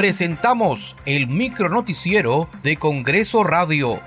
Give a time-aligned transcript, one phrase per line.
[0.00, 4.00] presentamos el micronoticiero de Congreso Radio.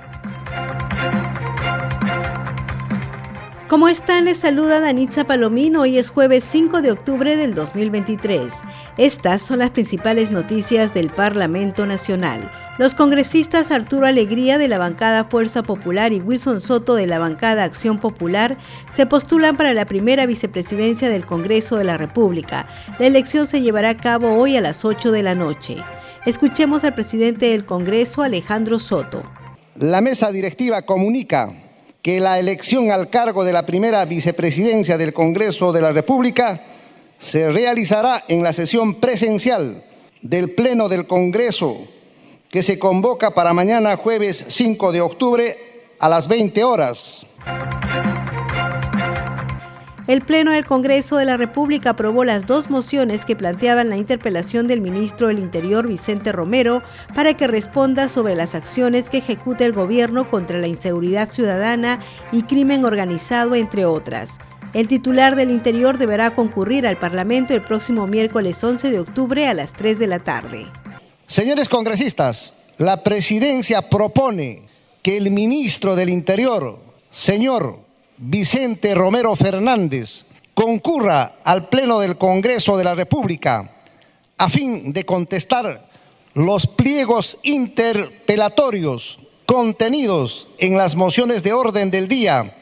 [3.74, 4.26] ¿Cómo están?
[4.26, 5.82] Les saluda Danitza Palomino.
[5.82, 8.54] Hoy es jueves 5 de octubre del 2023.
[8.98, 12.52] Estas son las principales noticias del Parlamento Nacional.
[12.78, 17.64] Los congresistas Arturo Alegría de la bancada Fuerza Popular y Wilson Soto de la bancada
[17.64, 18.60] Acción Popular
[18.92, 22.68] se postulan para la primera vicepresidencia del Congreso de la República.
[23.00, 25.78] La elección se llevará a cabo hoy a las 8 de la noche.
[26.28, 29.24] Escuchemos al presidente del Congreso, Alejandro Soto.
[29.80, 31.63] La mesa directiva comunica
[32.04, 36.62] que la elección al cargo de la primera vicepresidencia del Congreso de la República
[37.18, 39.86] se realizará en la sesión presencial
[40.22, 41.88] del Pleno del Congreso
[42.50, 45.58] que se convoca para mañana jueves 5 de octubre
[45.98, 47.26] a las 20 horas.
[50.06, 54.68] El Pleno del Congreso de la República aprobó las dos mociones que planteaban la interpelación
[54.68, 56.84] del ministro del Interior Vicente Romero
[57.16, 62.44] para que responda sobre las acciones que ejecuta el gobierno contra la inseguridad ciudadana y
[62.44, 64.40] crimen organizado, entre otras.
[64.74, 69.54] El titular del Interior deberá concurrir al Parlamento el próximo miércoles 11 de octubre a
[69.54, 70.66] las 3 de la tarde.
[71.28, 74.64] Señores congresistas, la presidencia propone
[75.02, 76.78] que el ministro del Interior,
[77.10, 77.83] señor
[78.18, 83.84] Vicente Romero Fernández, concurra al Pleno del Congreso de la República
[84.38, 85.90] a fin de contestar
[86.34, 92.56] los pliegos interpelatorios contenidos en las mociones de orden del día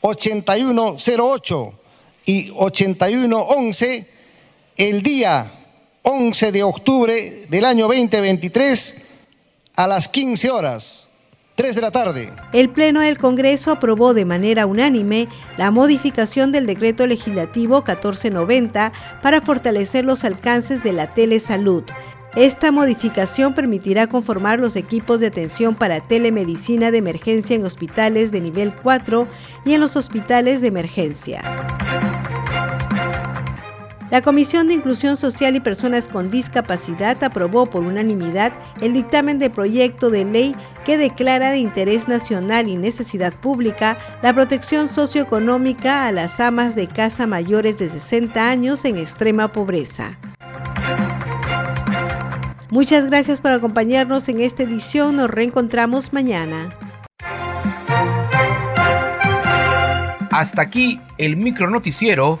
[0.00, 1.74] 8108
[2.26, 4.08] y 8111
[4.76, 5.52] el día
[6.02, 8.96] 11 de octubre del año 2023
[9.76, 11.03] a las 15 horas.
[11.54, 12.32] 3 de la tarde.
[12.52, 19.40] El Pleno del Congreso aprobó de manera unánime la modificación del decreto legislativo 1490 para
[19.40, 21.84] fortalecer los alcances de la telesalud.
[22.34, 28.40] Esta modificación permitirá conformar los equipos de atención para telemedicina de emergencia en hospitales de
[28.40, 29.28] nivel 4
[29.64, 31.53] y en los hospitales de emergencia.
[34.10, 39.50] La Comisión de Inclusión Social y Personas con Discapacidad aprobó por unanimidad el dictamen de
[39.50, 40.54] proyecto de ley
[40.84, 46.86] que declara de interés nacional y necesidad pública la protección socioeconómica a las amas de
[46.86, 50.18] casa mayores de 60 años en extrema pobreza.
[52.70, 55.16] Muchas gracias por acompañarnos en esta edición.
[55.16, 56.70] Nos reencontramos mañana.
[60.30, 62.40] Hasta aquí el micronoticiero